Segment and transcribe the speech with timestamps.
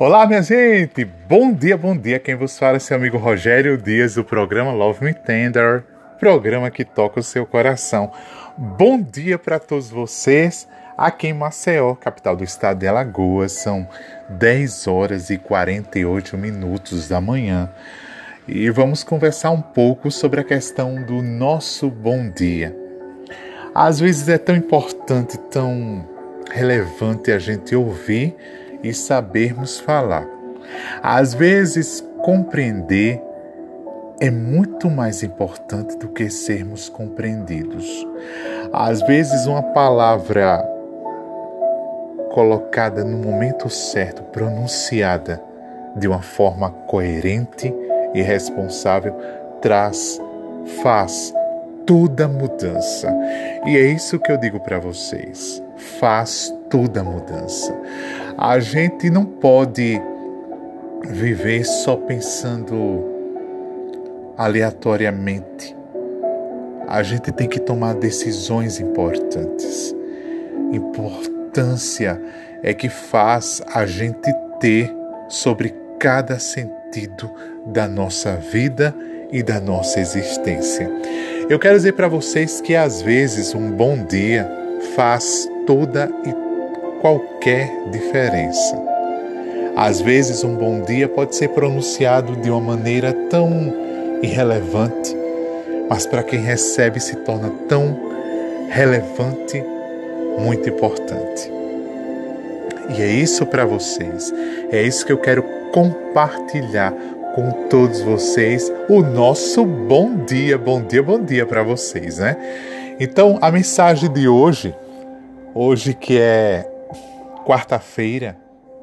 [0.00, 1.04] Olá, minha gente!
[1.04, 2.18] Bom dia, bom dia.
[2.18, 5.84] Quem vos fala é seu amigo Rogério Dias do programa Love Me Tender,
[6.18, 8.10] programa que toca o seu coração.
[8.56, 10.66] Bom dia para todos vocês.
[10.96, 13.86] Aqui em Maceió, capital do estado de Alagoas, são
[14.30, 17.70] 10 horas e 48 minutos da manhã.
[18.48, 22.74] E vamos conversar um pouco sobre a questão do nosso bom dia.
[23.74, 26.08] Às vezes é tão importante, tão
[26.50, 28.34] relevante a gente ouvir
[28.82, 30.26] e sabermos falar.
[31.02, 33.22] Às vezes, compreender
[34.20, 38.06] é muito mais importante do que sermos compreendidos.
[38.72, 40.62] Às vezes, uma palavra
[42.32, 45.42] colocada no momento certo, pronunciada
[45.96, 47.74] de uma forma coerente
[48.14, 49.16] e responsável,
[49.60, 50.20] traz,
[50.82, 51.34] faz
[51.86, 53.12] toda mudança.
[53.66, 55.62] E é isso que eu digo para vocês.
[55.98, 57.74] Faz toda mudança.
[58.38, 60.00] A gente não pode
[61.04, 63.04] viver só pensando
[64.36, 65.76] aleatoriamente.
[66.88, 69.94] A gente tem que tomar decisões importantes.
[70.72, 72.20] Importância
[72.62, 74.90] é que faz a gente ter
[75.28, 77.30] sobre cada sentido
[77.66, 78.94] da nossa vida
[79.30, 80.90] e da nossa existência.
[81.50, 84.48] Eu quero dizer para vocês que às vezes um bom dia
[84.94, 86.32] faz toda e
[87.00, 88.80] qualquer diferença.
[89.74, 93.50] Às vezes, um bom dia pode ser pronunciado de uma maneira tão
[94.22, 95.16] irrelevante,
[95.88, 97.98] mas para quem recebe se torna tão
[98.68, 99.60] relevante,
[100.38, 101.50] muito importante.
[102.96, 104.32] E é isso para vocês,
[104.70, 105.42] é isso que eu quero
[105.72, 106.94] compartilhar
[107.34, 112.36] com todos vocês o nosso bom dia, bom dia, bom dia para vocês, né?
[112.98, 114.74] Então, a mensagem de hoje,
[115.54, 116.68] hoje que é
[117.46, 118.36] quarta-feira,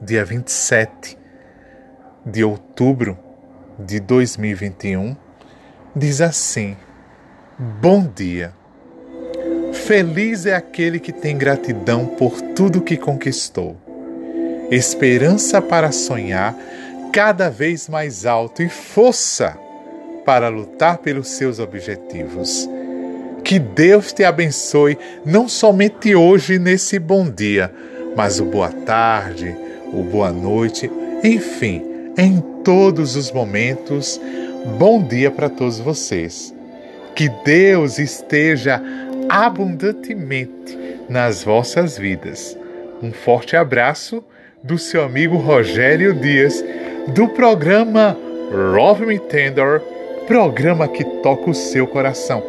[0.00, 1.18] dia 27
[2.24, 3.18] de outubro
[3.78, 5.14] de 2021,
[5.94, 6.76] diz assim:
[7.58, 8.52] Bom dia.
[9.72, 13.76] Feliz é aquele que tem gratidão por tudo que conquistou,
[14.70, 16.56] esperança para sonhar
[17.12, 19.56] cada vez mais alto e força
[20.24, 22.68] para lutar pelos seus objetivos.
[23.42, 27.72] Que Deus te abençoe, não somente hoje nesse bom dia,
[28.16, 29.56] mas o boa tarde,
[29.92, 30.90] o boa noite,
[31.24, 31.82] enfim,
[32.16, 34.20] em todos os momentos,
[34.78, 36.54] bom dia para todos vocês.
[37.14, 38.80] Que Deus esteja
[39.28, 40.78] abundantemente
[41.08, 42.56] nas vossas vidas.
[43.02, 44.22] Um forte abraço
[44.62, 46.62] do seu amigo Rogério Dias,
[47.14, 48.16] do programa
[48.50, 49.80] Love Me Tender,
[50.26, 52.42] programa que toca o seu coração.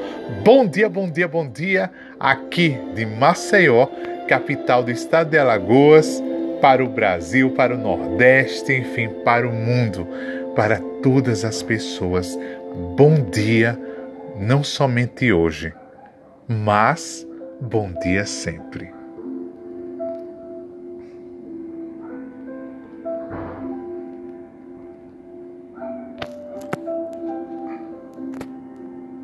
[0.44, 1.89] Bom dia, bom dia, bom dia,
[2.19, 3.88] aqui de Maceió
[4.27, 6.23] capital do estado de Alagoas,
[6.61, 10.07] para o Brasil, para o Nordeste, enfim, para o mundo,
[10.55, 12.38] para todas as pessoas.
[12.95, 13.78] Bom dia,
[14.39, 15.73] não somente hoje,
[16.47, 17.28] mas
[17.59, 19.00] bom dia sempre.